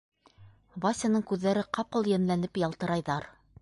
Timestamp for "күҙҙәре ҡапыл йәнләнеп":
1.33-2.63